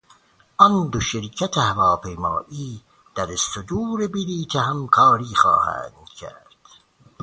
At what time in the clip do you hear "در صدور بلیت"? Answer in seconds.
3.15-4.55